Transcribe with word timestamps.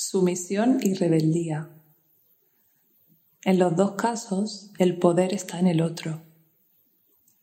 sumisión 0.00 0.78
y 0.82 0.94
rebeldía. 0.94 1.68
En 3.44 3.58
los 3.58 3.76
dos 3.76 3.92
casos, 3.92 4.72
el 4.78 4.98
poder 4.98 5.34
está 5.34 5.60
en 5.60 5.66
el 5.66 5.82
otro. 5.82 6.22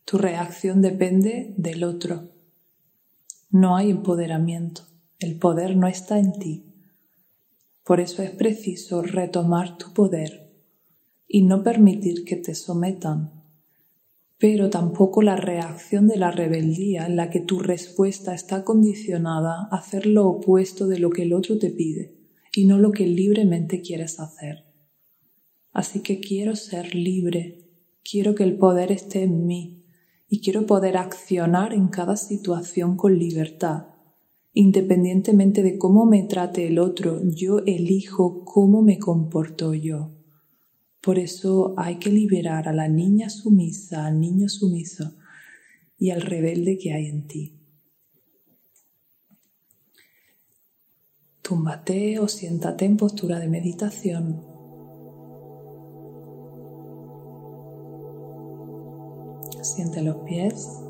Tu 0.04 0.18
reacción 0.18 0.82
depende 0.82 1.54
del 1.56 1.84
otro. 1.84 2.30
No 3.50 3.76
hay 3.76 3.90
empoderamiento. 3.90 4.82
El 5.20 5.38
poder 5.38 5.76
no 5.76 5.86
está 5.86 6.18
en 6.18 6.32
ti. 6.32 6.64
Por 7.84 8.00
eso 8.00 8.24
es 8.24 8.32
preciso 8.32 9.02
retomar 9.02 9.78
tu 9.78 9.92
poder 9.92 10.52
y 11.28 11.42
no 11.42 11.62
permitir 11.62 12.24
que 12.24 12.34
te 12.34 12.56
sometan, 12.56 13.44
pero 14.36 14.68
tampoco 14.68 15.22
la 15.22 15.36
reacción 15.36 16.08
de 16.08 16.16
la 16.16 16.32
rebeldía 16.32 17.06
en 17.06 17.14
la 17.14 17.30
que 17.30 17.38
tu 17.38 17.60
respuesta 17.60 18.34
está 18.34 18.64
condicionada 18.64 19.68
a 19.70 19.76
hacer 19.76 20.06
lo 20.06 20.26
opuesto 20.26 20.88
de 20.88 20.98
lo 20.98 21.10
que 21.10 21.22
el 21.22 21.34
otro 21.34 21.56
te 21.56 21.70
pide 21.70 22.17
y 22.58 22.64
no 22.64 22.76
lo 22.76 22.90
que 22.90 23.06
libremente 23.06 23.82
quieres 23.82 24.18
hacer. 24.18 24.64
Así 25.70 26.00
que 26.00 26.18
quiero 26.18 26.56
ser 26.56 26.92
libre, 26.92 27.70
quiero 28.02 28.34
que 28.34 28.42
el 28.42 28.58
poder 28.58 28.90
esté 28.90 29.22
en 29.22 29.46
mí 29.46 29.84
y 30.28 30.40
quiero 30.40 30.66
poder 30.66 30.96
accionar 30.96 31.72
en 31.72 31.86
cada 31.86 32.16
situación 32.16 32.96
con 32.96 33.16
libertad. 33.16 33.90
Independientemente 34.54 35.62
de 35.62 35.78
cómo 35.78 36.04
me 36.04 36.24
trate 36.24 36.66
el 36.66 36.80
otro, 36.80 37.20
yo 37.22 37.60
elijo 37.60 38.44
cómo 38.44 38.82
me 38.82 38.98
comporto 38.98 39.72
yo. 39.72 40.16
Por 41.00 41.20
eso 41.20 41.74
hay 41.76 42.00
que 42.00 42.10
liberar 42.10 42.66
a 42.66 42.72
la 42.72 42.88
niña 42.88 43.30
sumisa, 43.30 44.04
al 44.06 44.18
niño 44.18 44.48
sumiso 44.48 45.14
y 45.96 46.10
al 46.10 46.22
rebelde 46.22 46.76
que 46.76 46.92
hay 46.92 47.06
en 47.06 47.28
ti. 47.28 47.57
Túmbate 51.48 52.20
o 52.20 52.28
siéntate 52.28 52.84
en 52.84 52.98
postura 52.98 53.38
de 53.38 53.48
meditación. 53.48 54.44
Siente 59.62 60.02
los 60.02 60.16
pies. 60.26 60.84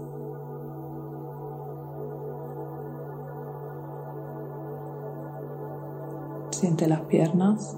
Siente 6.50 6.88
las 6.88 7.02
piernas. 7.02 7.76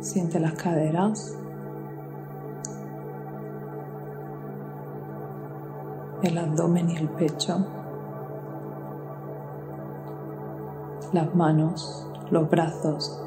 Siente 0.00 0.38
las 0.38 0.52
caderas. 0.52 1.41
El 6.22 6.38
abdomen 6.38 6.88
y 6.88 6.96
el 6.96 7.08
pecho. 7.08 7.56
Las 11.12 11.34
manos, 11.34 12.08
los 12.30 12.48
brazos, 12.48 13.20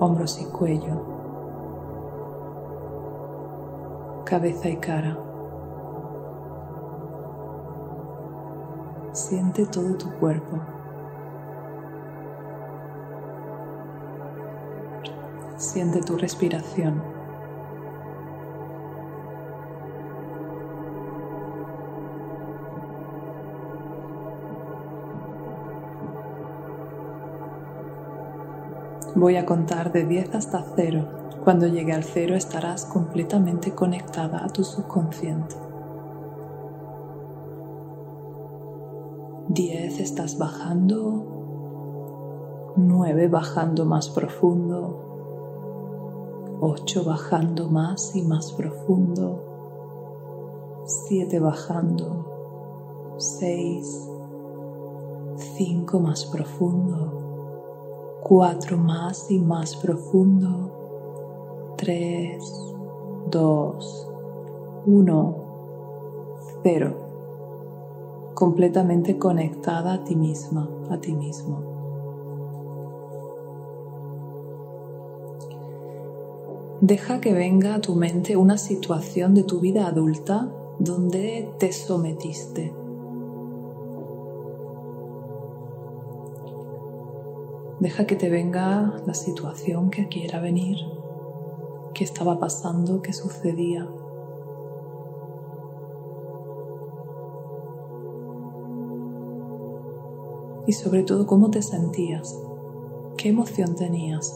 hombros 0.00 0.40
y 0.40 0.46
cuello. 0.46 1.00
Cabeza 4.24 4.68
y 4.68 4.76
cara. 4.78 5.16
Siente 9.12 9.66
todo 9.66 9.94
tu 9.94 10.10
cuerpo. 10.18 10.58
Siente 15.56 16.00
tu 16.00 16.16
respiración. 16.16 17.13
Voy 29.14 29.36
a 29.36 29.46
contar 29.46 29.92
de 29.92 30.04
10 30.04 30.34
hasta 30.34 30.64
0. 30.74 31.08
Cuando 31.44 31.66
llegue 31.66 31.92
al 31.92 32.04
0 32.04 32.34
estarás 32.36 32.84
completamente 32.86 33.74
conectada 33.74 34.44
a 34.44 34.48
tu 34.48 34.64
subconsciente. 34.64 35.56
10 39.48 40.00
estás 40.00 40.38
bajando. 40.38 41.30
9 42.76 43.28
bajando 43.28 43.84
más 43.84 44.08
profundo. 44.08 45.04
8 46.60 47.04
bajando 47.04 47.68
más 47.68 48.16
y 48.16 48.22
más 48.22 48.52
profundo, 48.52 49.42
7 50.86 51.38
bajando, 51.40 53.14
6, 53.18 54.08
5 55.36 56.00
más 56.00 56.24
profundo, 56.24 57.23
4 58.24 58.76
más 58.78 59.30
y 59.30 59.38
más 59.38 59.76
profundo, 59.76 61.74
3, 61.76 62.42
2, 63.30 64.08
1, 64.86 65.34
0. 66.62 66.94
Completamente 68.32 69.18
conectada 69.18 69.92
a 69.92 70.04
ti 70.04 70.16
misma, 70.16 70.70
a 70.88 70.96
ti 70.96 71.12
mismo. 71.12 71.58
Deja 76.80 77.20
que 77.20 77.34
venga 77.34 77.74
a 77.74 77.80
tu 77.82 77.94
mente 77.94 78.38
una 78.38 78.56
situación 78.56 79.34
de 79.34 79.42
tu 79.42 79.60
vida 79.60 79.86
adulta 79.86 80.50
donde 80.78 81.52
te 81.58 81.74
sometiste. 81.74 82.83
Deja 87.84 88.06
que 88.06 88.16
te 88.16 88.30
venga 88.30 88.94
la 89.04 89.12
situación 89.12 89.90
que 89.90 90.08
quiera 90.08 90.40
venir, 90.40 90.78
qué 91.92 92.02
estaba 92.02 92.38
pasando, 92.38 93.02
qué 93.02 93.12
sucedía. 93.12 93.86
Y 100.66 100.72
sobre 100.72 101.02
todo 101.02 101.26
cómo 101.26 101.50
te 101.50 101.60
sentías, 101.60 102.42
qué 103.18 103.28
emoción 103.28 103.74
tenías. 103.74 104.34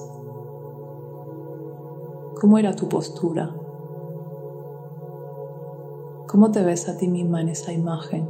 ¿Cómo 2.39 2.59
era 2.59 2.77
tu 2.77 2.91
postura? 2.91 3.57
¿Cómo 6.27 6.51
te 6.51 6.63
ves 6.63 6.87
a 6.91 6.99
ti 6.99 7.09
misma 7.09 7.41
en 7.41 7.49
esa 7.49 7.73
imagen? 7.73 8.29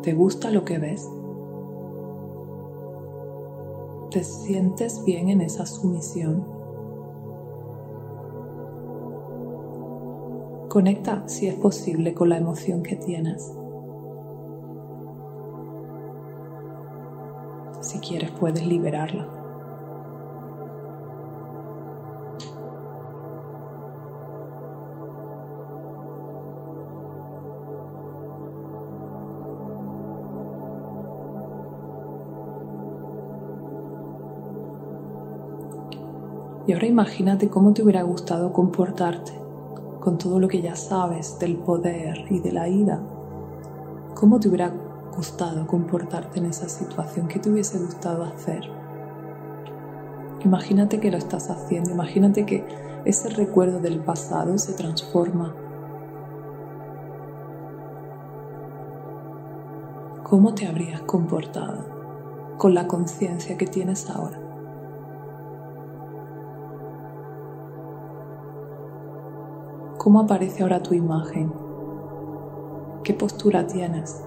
¿Te 0.00 0.14
gusta 0.14 0.50
lo 0.50 0.64
que 0.64 0.78
ves? 0.78 1.10
¿Te 4.16 4.24
sientes 4.24 5.04
bien 5.04 5.28
en 5.28 5.42
esa 5.42 5.66
sumisión? 5.66 6.42
Conecta, 10.70 11.28
si 11.28 11.48
es 11.48 11.54
posible, 11.56 12.14
con 12.14 12.30
la 12.30 12.38
emoción 12.38 12.82
que 12.82 12.96
tienes. 12.96 13.52
Si 17.82 17.98
quieres, 17.98 18.30
puedes 18.30 18.66
liberarla. 18.66 19.45
Y 36.66 36.72
ahora 36.72 36.86
imagínate 36.86 37.48
cómo 37.48 37.72
te 37.72 37.82
hubiera 37.82 38.02
gustado 38.02 38.52
comportarte 38.52 39.32
con 40.00 40.18
todo 40.18 40.40
lo 40.40 40.48
que 40.48 40.62
ya 40.62 40.74
sabes 40.74 41.38
del 41.38 41.56
poder 41.56 42.26
y 42.28 42.40
de 42.40 42.52
la 42.52 42.68
ira. 42.68 43.00
¿Cómo 44.14 44.40
te 44.40 44.48
hubiera 44.48 44.72
gustado 45.14 45.66
comportarte 45.66 46.40
en 46.40 46.46
esa 46.46 46.68
situación? 46.68 47.28
¿Qué 47.28 47.38
te 47.38 47.50
hubiese 47.50 47.78
gustado 47.78 48.24
hacer? 48.24 48.62
Imagínate 50.44 51.00
que 51.00 51.10
lo 51.10 51.18
estás 51.18 51.50
haciendo, 51.50 51.90
imagínate 51.90 52.46
que 52.46 52.64
ese 53.04 53.28
recuerdo 53.30 53.80
del 53.80 54.00
pasado 54.00 54.58
se 54.58 54.74
transforma. 54.74 55.54
¿Cómo 60.24 60.54
te 60.54 60.66
habrías 60.66 61.02
comportado 61.02 61.84
con 62.58 62.74
la 62.74 62.88
conciencia 62.88 63.56
que 63.56 63.66
tienes 63.66 64.10
ahora? 64.10 64.45
¿Cómo 70.06 70.20
aparece 70.20 70.62
ahora 70.62 70.80
tu 70.84 70.94
imagen? 70.94 71.52
¿Qué 73.02 73.12
postura 73.12 73.66
tienes? 73.66 74.22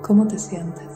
¿Cómo 0.00 0.26
te 0.26 0.38
sientes? 0.38 0.88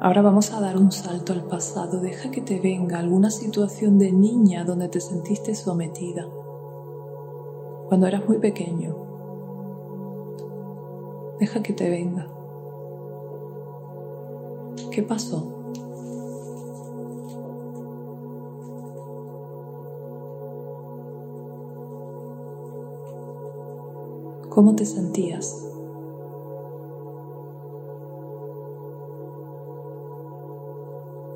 Ahora 0.00 0.22
vamos 0.22 0.54
a 0.54 0.60
dar 0.62 0.78
un 0.78 0.90
salto 0.90 1.34
al 1.34 1.44
pasado. 1.44 2.00
Deja 2.00 2.30
que 2.30 2.40
te 2.40 2.58
venga 2.58 2.98
alguna 2.98 3.30
situación 3.30 3.98
de 3.98 4.10
niña 4.10 4.64
donde 4.64 4.88
te 4.88 5.02
sentiste 5.02 5.54
sometida 5.54 6.24
cuando 7.90 8.06
eras 8.06 8.24
muy 8.28 8.38
pequeño. 8.38 8.94
Deja 11.40 11.60
que 11.60 11.72
te 11.72 11.90
venga. 11.90 12.24
¿Qué 14.92 15.02
pasó? 15.02 15.42
¿Cómo 24.50 24.76
te 24.76 24.86
sentías? 24.86 25.66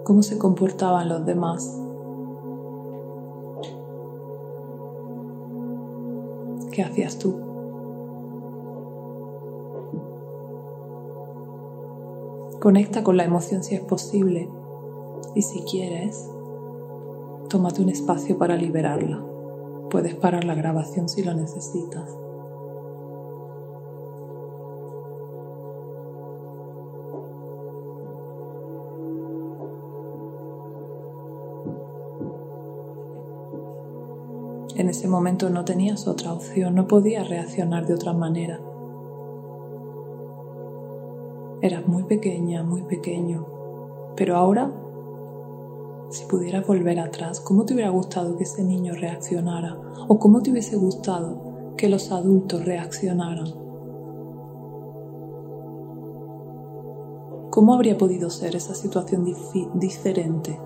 ¿Cómo 0.04 0.22
se 0.22 0.38
comportaban 0.38 1.08
los 1.08 1.26
demás? 1.26 1.80
¿Qué 6.74 6.82
hacías 6.82 7.20
tú? 7.20 7.32
Conecta 12.60 13.04
con 13.04 13.16
la 13.16 13.24
emoción 13.24 13.62
si 13.62 13.76
es 13.76 13.80
posible 13.80 14.48
y 15.36 15.42
si 15.42 15.60
quieres, 15.62 16.28
tómate 17.48 17.80
un 17.80 17.90
espacio 17.90 18.38
para 18.38 18.56
liberarla. 18.56 19.24
Puedes 19.88 20.16
parar 20.16 20.42
la 20.42 20.56
grabación 20.56 21.08
si 21.08 21.22
lo 21.22 21.32
necesitas. 21.34 22.23
En 34.84 34.90
ese 34.90 35.08
momento 35.08 35.48
no 35.48 35.64
tenías 35.64 36.06
otra 36.06 36.34
opción, 36.34 36.74
no 36.74 36.86
podías 36.86 37.26
reaccionar 37.26 37.86
de 37.86 37.94
otra 37.94 38.12
manera. 38.12 38.60
Eras 41.62 41.88
muy 41.88 42.02
pequeña, 42.02 42.62
muy 42.62 42.82
pequeño, 42.82 43.46
pero 44.14 44.36
ahora, 44.36 44.70
si 46.10 46.26
pudieras 46.26 46.66
volver 46.66 47.00
atrás, 47.00 47.40
¿cómo 47.40 47.64
te 47.64 47.72
hubiera 47.72 47.88
gustado 47.88 48.36
que 48.36 48.44
ese 48.44 48.62
niño 48.62 48.92
reaccionara? 48.92 49.74
¿O 50.06 50.18
cómo 50.18 50.42
te 50.42 50.50
hubiese 50.50 50.76
gustado 50.76 51.72
que 51.78 51.88
los 51.88 52.12
adultos 52.12 52.66
reaccionaran? 52.66 53.54
¿Cómo 57.48 57.72
habría 57.72 57.96
podido 57.96 58.28
ser 58.28 58.54
esa 58.54 58.74
situación 58.74 59.24
diferente? 59.76 60.60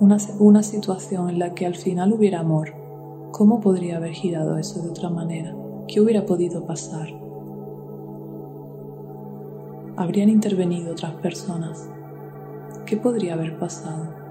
Una, 0.00 0.62
situación 0.62 1.30
en 1.30 1.38
la 1.38 1.54
que 1.54 1.66
al 1.66 1.74
final 1.74 2.12
hubiera 2.12 2.40
amor, 2.40 2.72
¿cómo 3.32 3.60
podría 3.60 3.96
haber 3.96 4.12
girado 4.12 4.58
eso 4.58 4.82
de 4.82 4.90
otra 4.90 5.10
manera? 5.10 5.54
¿Qué 5.86 6.00
hubiera 6.00 6.26
podido 6.26 6.64
pasar? 6.66 7.08
¿Habrían 9.96 10.28
intervenido 10.28 10.92
otras 10.92 11.14
personas? 11.14 11.88
¿Qué 12.86 12.96
podría 12.96 13.34
haber 13.34 13.58
pasado? 13.58 14.23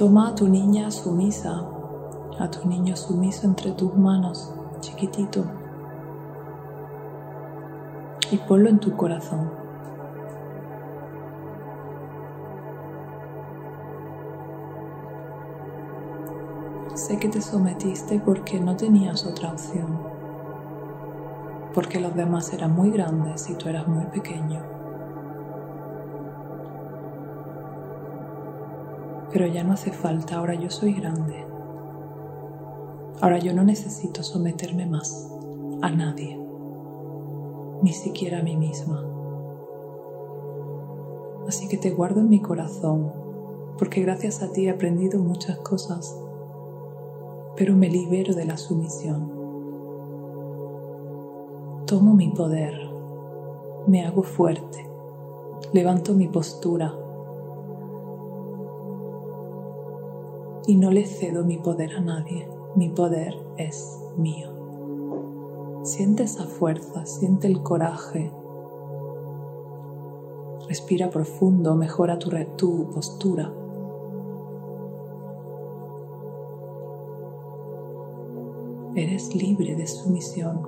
Toma 0.00 0.28
a 0.28 0.34
tu 0.34 0.48
niña 0.48 0.90
sumisa, 0.90 1.62
a 2.38 2.50
tu 2.50 2.66
niño 2.66 2.96
sumiso 2.96 3.46
entre 3.46 3.72
tus 3.72 3.94
manos, 3.94 4.50
chiquitito, 4.80 5.44
y 8.30 8.38
ponlo 8.38 8.70
en 8.70 8.78
tu 8.78 8.96
corazón. 8.96 9.50
Sé 16.94 17.18
que 17.18 17.28
te 17.28 17.42
sometiste 17.42 18.20
porque 18.20 18.58
no 18.58 18.76
tenías 18.76 19.26
otra 19.26 19.52
opción, 19.52 19.98
porque 21.74 22.00
los 22.00 22.14
demás 22.14 22.50
eran 22.54 22.74
muy 22.74 22.90
grandes 22.90 23.50
y 23.50 23.54
tú 23.54 23.68
eras 23.68 23.86
muy 23.86 24.06
pequeño. 24.06 24.79
Pero 29.32 29.46
ya 29.46 29.62
no 29.62 29.72
hace 29.72 29.92
falta, 29.92 30.36
ahora 30.36 30.54
yo 30.54 30.70
soy 30.70 30.92
grande. 30.92 31.46
Ahora 33.20 33.38
yo 33.38 33.52
no 33.52 33.62
necesito 33.62 34.22
someterme 34.22 34.86
más 34.86 35.30
a 35.82 35.90
nadie, 35.90 36.40
ni 37.82 37.92
siquiera 37.92 38.38
a 38.38 38.42
mí 38.42 38.56
misma. 38.56 39.04
Así 41.46 41.68
que 41.68 41.76
te 41.76 41.90
guardo 41.90 42.20
en 42.20 42.28
mi 42.28 42.40
corazón, 42.40 43.12
porque 43.78 44.02
gracias 44.02 44.42
a 44.42 44.50
ti 44.52 44.66
he 44.66 44.70
aprendido 44.70 45.20
muchas 45.20 45.58
cosas, 45.58 46.18
pero 47.56 47.76
me 47.76 47.88
libero 47.88 48.34
de 48.34 48.44
la 48.46 48.56
sumisión. 48.56 49.30
Tomo 51.86 52.14
mi 52.14 52.28
poder, 52.28 52.74
me 53.86 54.06
hago 54.06 54.22
fuerte, 54.22 54.88
levanto 55.72 56.14
mi 56.14 56.28
postura 56.28 56.99
y 60.66 60.76
no 60.76 60.90
le 60.90 61.04
cedo 61.06 61.44
mi 61.44 61.58
poder 61.58 61.96
a 61.96 62.00
nadie. 62.00 62.48
Mi 62.76 62.88
poder 62.88 63.34
es 63.56 63.98
mío. 64.16 64.48
Siente 65.82 66.24
esa 66.24 66.44
fuerza, 66.44 67.06
siente 67.06 67.46
el 67.46 67.62
coraje. 67.62 68.32
Respira 70.68 71.10
profundo, 71.10 71.74
mejora 71.74 72.18
tu, 72.18 72.30
tu 72.56 72.90
postura. 72.90 73.52
Eres 78.94 79.34
libre 79.34 79.74
de 79.74 79.86
sumisión. 79.86 80.60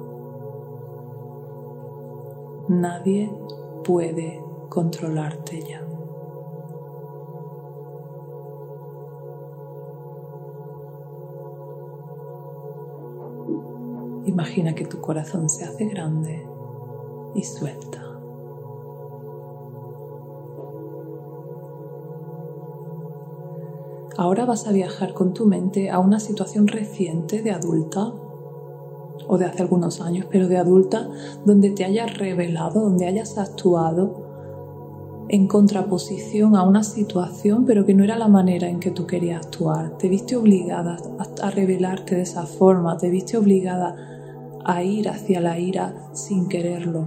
Nadie 2.68 3.30
puede 3.84 4.42
controlarte 4.70 5.60
ya. 5.60 5.91
Imagina 14.32 14.74
que 14.74 14.86
tu 14.86 14.98
corazón 14.98 15.50
se 15.50 15.62
hace 15.66 15.84
grande 15.84 16.42
y 17.34 17.44
suelta. 17.44 18.02
Ahora 24.16 24.46
vas 24.46 24.66
a 24.66 24.72
viajar 24.72 25.12
con 25.12 25.34
tu 25.34 25.44
mente 25.44 25.90
a 25.90 25.98
una 25.98 26.18
situación 26.18 26.66
reciente 26.66 27.42
de 27.42 27.50
adulta 27.50 28.14
o 29.28 29.36
de 29.36 29.44
hace 29.44 29.60
algunos 29.60 30.00
años, 30.00 30.26
pero 30.30 30.48
de 30.48 30.56
adulta, 30.56 31.10
donde 31.44 31.68
te 31.68 31.84
hayas 31.84 32.16
revelado, 32.16 32.80
donde 32.80 33.06
hayas 33.06 33.36
actuado 33.36 34.32
en 35.28 35.46
contraposición 35.46 36.56
a 36.56 36.62
una 36.62 36.84
situación, 36.84 37.66
pero 37.66 37.84
que 37.84 37.92
no 37.92 38.02
era 38.02 38.16
la 38.16 38.28
manera 38.28 38.66
en 38.66 38.80
que 38.80 38.90
tú 38.90 39.06
querías 39.06 39.44
actuar. 39.44 39.98
Te 39.98 40.08
viste 40.08 40.36
obligada 40.36 40.96
a, 41.42 41.50
revelarte 41.50 42.14
de 42.14 42.22
esa 42.22 42.46
forma, 42.46 42.96
te 42.96 43.10
viste 43.10 43.36
obligada 43.36 44.11
a 44.64 44.82
ir 44.82 45.08
hacia 45.08 45.40
la 45.40 45.58
ira 45.58 45.94
sin 46.12 46.48
quererlo, 46.48 47.06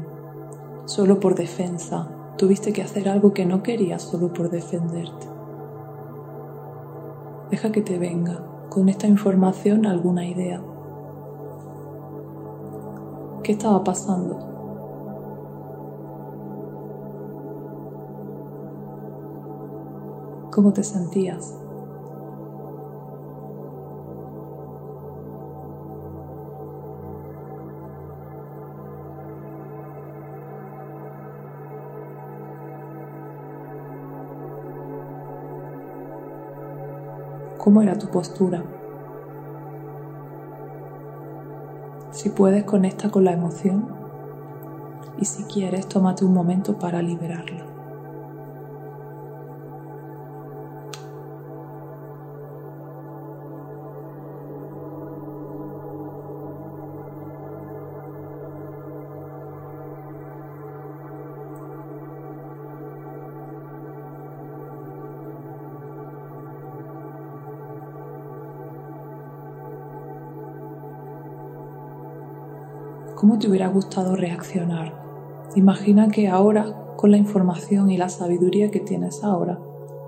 solo 0.86 1.20
por 1.20 1.36
defensa. 1.36 2.10
Tuviste 2.38 2.74
que 2.74 2.82
hacer 2.82 3.08
algo 3.08 3.34
que 3.34 3.46
no 3.46 3.64
querías 3.64 4.02
solo 4.02 4.34
por 4.34 4.50
defenderte. 4.50 5.28
Deja 7.50 7.72
que 7.72 7.82
te 7.82 7.98
venga 7.98 8.44
con 8.70 8.90
esta 8.90 9.08
información 9.08 9.86
alguna 9.86 10.26
idea. 10.28 10.62
¿Qué 13.44 13.54
estaba 13.54 13.84
pasando? 13.84 14.56
¿Cómo 20.52 20.74
te 20.74 20.84
sentías? 20.84 21.65
Cómo 37.76 37.84
era 37.84 38.00
tu 38.00 38.08
postura. 38.08 38.64
Si 42.12 42.30
puedes, 42.30 42.64
conecta 42.64 43.10
con 43.12 43.26
la 43.26 43.34
emoción 43.34 43.90
Y 45.20 45.26
si 45.26 45.44
quieres, 45.44 45.86
tómate 45.90 46.24
un 46.24 46.34
momento 46.34 46.80
para 46.80 47.02
liberarlo. 47.02 47.75
¿Cómo 73.16 73.40
te 73.40 73.48
hubiera 73.48 73.70
gustado 73.70 74.18
reaccionar? 74.18 74.94
Imagina 75.56 76.10
que 76.10 76.28
ahora, 76.28 76.94
con 76.98 77.12
la 77.12 77.18
información 77.18 77.90
y 77.90 77.98
la 77.98 78.10
sabiduría 78.10 78.72
que 78.72 78.82
tienes 78.82 79.24
ahora, 79.24 79.58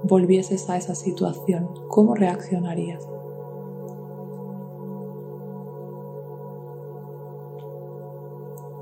volvieses 0.04 0.70
a 0.70 0.76
esa 0.76 0.94
situación. 0.94 1.70
¿Cómo 1.88 2.16
reaccionarías? 2.16 3.08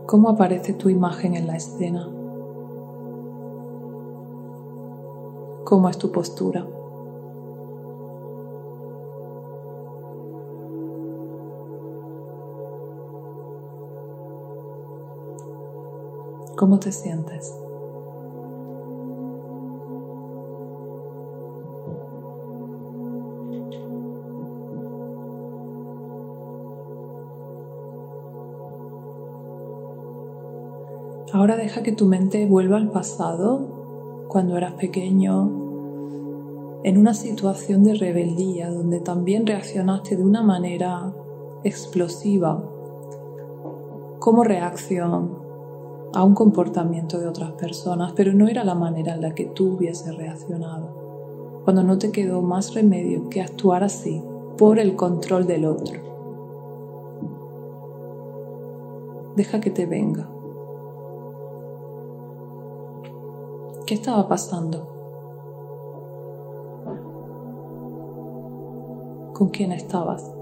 ¿Cómo 0.07 0.29
aparece 0.29 0.73
tu 0.73 0.89
imagen 0.89 1.35
en 1.35 1.45
la 1.45 1.57
escena? 1.57 2.09
¿Cómo 5.65 5.87
es 5.87 5.99
tu 5.99 6.11
postura? 6.11 6.65
¿Cómo 16.55 16.79
te 16.79 16.91
sientes? 16.91 17.53
Ahora 31.33 31.57
deja 31.57 31.83
que 31.83 31.91
tu 31.91 32.05
mente 32.05 32.45
vuelva 32.45 32.77
al 32.77 32.89
pasado, 32.89 34.25
cuando 34.29 34.55
eras 34.55 34.75
pequeño, 34.75 35.51
en 36.83 36.97
una 36.97 37.13
situación 37.13 37.83
de 37.83 37.95
rebeldía 37.95 38.69
donde 38.69 39.01
también 39.01 39.45
reaccionaste 39.45 40.15
de 40.15 40.23
una 40.23 40.41
manera 40.41 41.13
explosiva 41.63 42.63
como 44.19 44.45
reacción 44.45 45.44
a 46.15 46.23
un 46.23 46.33
comportamiento 46.33 47.19
de 47.19 47.27
otras 47.27 47.51
personas, 47.51 48.13
pero 48.15 48.33
no 48.33 48.47
era 48.47 48.63
la 48.63 48.73
manera 48.73 49.15
en 49.15 49.21
la 49.21 49.35
que 49.35 49.45
tú 49.45 49.73
hubieses 49.73 50.15
reaccionado, 50.15 51.61
cuando 51.65 51.83
no 51.83 51.97
te 51.97 52.11
quedó 52.11 52.41
más 52.41 52.73
remedio 52.73 53.29
que 53.29 53.41
actuar 53.41 53.83
así 53.83 54.23
por 54.57 54.79
el 54.79 54.95
control 54.95 55.45
del 55.45 55.65
otro. 55.65 55.99
Deja 59.35 59.59
que 59.59 59.69
te 59.69 59.85
venga. 59.85 60.29
¿Qué 63.85 63.93
estaba 63.93 64.27
pasando? 64.29 64.87
¿Con 69.33 69.49
quién 69.49 69.73
estabas? 69.73 70.34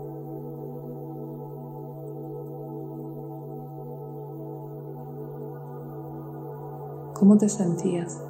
¿Cómo 7.14 7.38
te 7.38 7.48
sentías? 7.48 8.22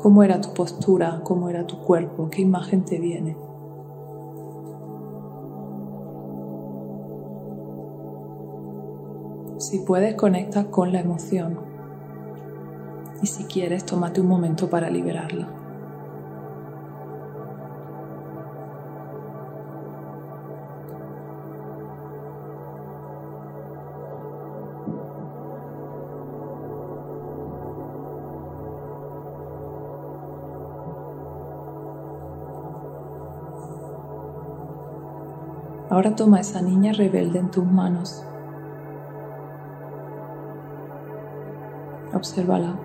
¿Cómo 0.00 0.22
era 0.22 0.40
tu 0.40 0.54
postura? 0.54 1.22
¿Cómo 1.24 1.48
era 1.48 1.66
tu 1.66 1.80
cuerpo? 1.80 2.28
¿Qué 2.30 2.42
imagen 2.42 2.84
te 2.84 2.98
viene? 2.98 3.36
Si 9.58 9.80
puedes, 9.80 10.14
conecta 10.14 10.70
con 10.70 10.92
la 10.92 11.00
emoción. 11.00 11.58
Y 13.20 13.26
si 13.26 13.44
quieres, 13.44 13.84
tómate 13.84 14.20
un 14.20 14.28
momento 14.28 14.70
para 14.70 14.88
liberarla. 14.88 15.57
Ahora 35.90 36.14
toma 36.14 36.40
esa 36.40 36.60
niña 36.60 36.92
rebelde 36.92 37.38
en 37.38 37.50
tus 37.50 37.64
manos. 37.64 38.22
Obsérvala. 42.12 42.78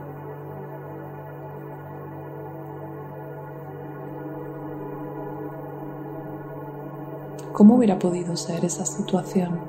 ¿Cómo 7.51 7.75
hubiera 7.75 7.99
podido 7.99 8.35
ser 8.35 8.65
esa 8.65 8.85
situación? 8.85 9.59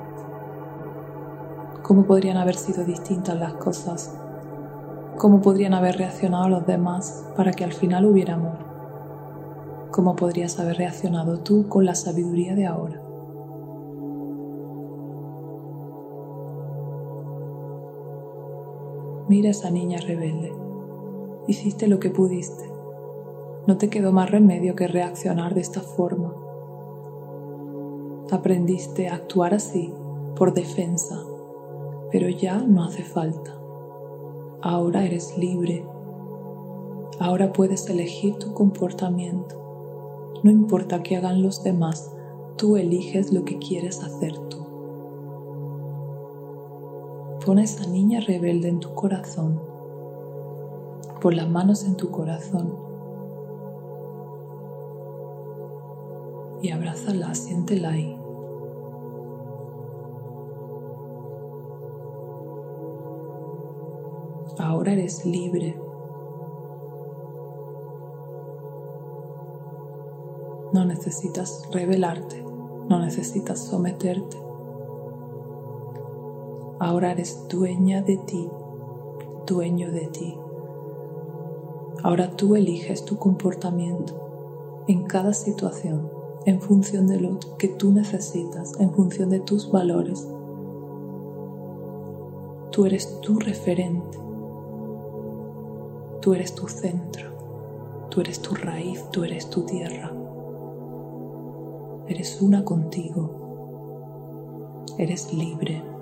¿Cómo 1.83 2.05
podrían 2.05 2.37
haber 2.37 2.55
sido 2.55 2.83
distintas 2.83 3.37
las 3.37 3.53
cosas? 3.53 4.17
¿Cómo 5.17 5.41
podrían 5.41 5.73
haber 5.73 5.97
reaccionado 5.97 6.49
los 6.49 6.65
demás 6.65 7.25
para 7.35 7.51
que 7.51 7.63
al 7.63 7.73
final 7.73 8.05
hubiera 8.05 8.33
amor? 8.33 8.57
¿Cómo 9.91 10.15
podrías 10.15 10.59
haber 10.59 10.77
reaccionado 10.77 11.39
tú 11.39 11.69
con 11.69 11.85
la 11.85 11.95
sabiduría 11.95 12.55
de 12.55 12.65
ahora? 12.65 13.04
Mira 19.27 19.47
a 19.47 19.51
esa 19.51 19.71
niña 19.71 19.97
rebelde. 19.99 20.53
Hiciste 21.47 21.87
lo 21.87 21.99
que 21.99 22.11
pudiste. 22.11 22.69
No 23.65 23.77
te 23.77 23.89
quedó 23.89 24.11
más 24.11 24.29
remedio 24.29 24.75
que 24.75 24.87
reaccionar 24.87 25.55
de 25.55 25.61
esta 25.61 25.81
forma. 25.81 26.35
Aprendiste 28.29 29.07
a 29.07 29.15
actuar 29.15 29.55
así 29.55 29.91
por 30.35 30.53
defensa, 30.53 31.23
pero 32.11 32.29
ya 32.29 32.59
no 32.59 32.83
hace 32.83 33.03
falta. 33.03 33.55
Ahora 34.61 35.03
eres 35.05 35.35
libre. 35.39 35.83
Ahora 37.19 37.51
puedes 37.51 37.89
elegir 37.89 38.35
tu 38.35 38.53
comportamiento. 38.53 40.35
No 40.43 40.51
importa 40.51 41.01
qué 41.01 41.15
hagan 41.15 41.41
los 41.41 41.63
demás, 41.63 42.11
tú 42.57 42.77
eliges 42.77 43.33
lo 43.33 43.43
que 43.43 43.57
quieres 43.57 44.03
hacer 44.03 44.37
Pon 47.45 47.59
a 47.59 47.63
esa 47.63 47.85
niña 47.85 48.21
rebelde 48.21 48.69
en 48.69 48.79
tu 48.79 48.95
corazón. 48.95 49.61
Pon 51.21 51.35
las 51.35 51.47
manos 51.47 51.85
en 51.85 51.95
tu 51.95 52.09
corazón. 52.09 52.75
Y 56.63 56.71
abrázala, 56.71 57.35
siéntela 57.35 57.89
ahí. 57.89 58.19
Ahora 64.57 64.93
eres 64.93 65.23
libre. 65.23 65.79
No 70.73 70.83
necesitas 70.83 71.69
rebelarte, 71.71 72.43
no 72.89 72.99
necesitas 72.99 73.59
someterte. 73.59 74.44
Ahora 76.79 77.11
eres 77.11 77.47
dueña 77.47 78.01
de 78.01 78.17
ti, 78.17 78.49
dueño 79.47 79.91
de 79.91 80.07
ti. 80.07 80.37
Ahora 82.03 82.35
tú 82.35 82.57
eliges 82.57 83.05
tu 83.05 83.17
comportamiento 83.17 84.83
en 84.87 85.03
cada 85.03 85.33
situación, 85.33 86.11
en 86.45 86.59
función 86.59 87.07
de 87.07 87.21
lo 87.21 87.39
que 87.57 87.69
tú 87.69 87.93
necesitas, 87.93 88.77
en 88.79 88.91
función 88.91 89.29
de 89.29 89.39
tus 89.39 89.71
valores. 89.71 90.27
Tú 92.71 92.85
eres 92.85 93.21
tu 93.21 93.39
referente, 93.39 94.19
tú 96.21 96.33
eres 96.33 96.55
tu 96.55 96.67
centro, 96.67 97.29
tú 98.09 98.19
eres 98.19 98.41
tu 98.41 98.53
raíz, 98.53 99.09
tú 99.11 99.23
eres 99.23 99.49
tu 99.49 99.61
tierra. 99.61 100.11
Eres 102.07 102.41
una 102.41 102.65
contigo, 102.65 103.29
eres 104.97 105.33
libre. 105.33 105.94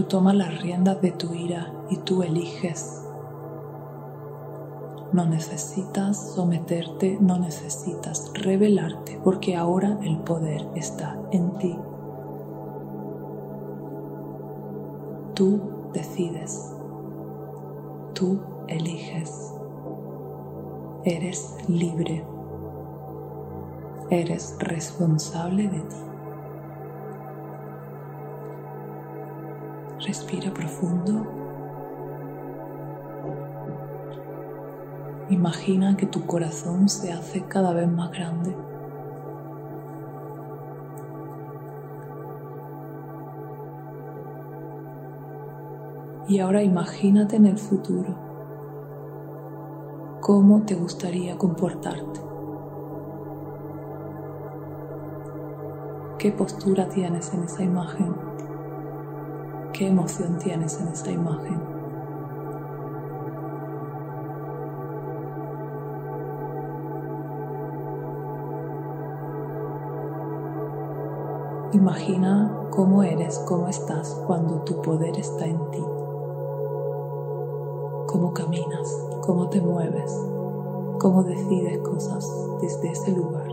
Tú 0.00 0.06
tomas 0.06 0.34
las 0.34 0.62
riendas 0.62 1.02
de 1.02 1.12
tu 1.12 1.34
ira 1.34 1.70
y 1.90 1.98
tú 1.98 2.22
eliges. 2.22 3.04
No 5.12 5.26
necesitas 5.26 6.32
someterte, 6.34 7.18
no 7.20 7.38
necesitas 7.38 8.32
rebelarte, 8.32 9.20
porque 9.22 9.56
ahora 9.56 9.98
el 10.02 10.16
poder 10.20 10.66
está 10.74 11.20
en 11.32 11.52
ti. 11.58 11.78
Tú 15.34 15.60
decides, 15.92 16.74
tú 18.14 18.40
eliges, 18.68 19.52
eres 21.04 21.58
libre, 21.68 22.24
eres 24.08 24.56
responsable 24.60 25.68
de 25.68 25.80
ti. 25.80 26.09
Respira 30.10 30.52
profundo. 30.52 31.24
Imagina 35.28 35.96
que 35.96 36.06
tu 36.06 36.26
corazón 36.26 36.88
se 36.88 37.12
hace 37.12 37.42
cada 37.46 37.72
vez 37.72 37.88
más 37.88 38.10
grande. 38.10 38.56
Y 46.26 46.40
ahora 46.40 46.64
imagínate 46.64 47.36
en 47.36 47.46
el 47.46 47.58
futuro. 47.58 48.18
¿Cómo 50.20 50.62
te 50.62 50.74
gustaría 50.74 51.38
comportarte? 51.38 52.20
¿Qué 56.18 56.32
postura 56.32 56.88
tienes 56.88 57.32
en 57.32 57.44
esa 57.44 57.62
imagen? 57.62 58.29
¿Qué 59.80 59.86
emoción 59.86 60.36
tienes 60.36 60.78
en 60.78 60.88
esa 60.88 61.10
imagen? 61.10 61.58
Imagina 71.72 72.68
cómo 72.68 73.02
eres, 73.02 73.38
cómo 73.48 73.68
estás 73.68 74.22
cuando 74.26 74.60
tu 74.64 74.82
poder 74.82 75.18
está 75.18 75.46
en 75.46 75.70
ti. 75.70 75.82
Cómo 78.06 78.34
caminas, 78.34 79.08
cómo 79.22 79.48
te 79.48 79.62
mueves, 79.62 80.14
cómo 80.98 81.22
decides 81.22 81.78
cosas 81.78 82.30
desde 82.60 82.90
ese 82.90 83.12
lugar. 83.12 83.48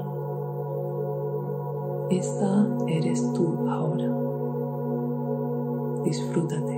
Esa 2.09 2.67
eres 2.89 3.31
tú 3.31 3.65
ahora. 3.69 4.36
Disfrútate. 6.07 6.76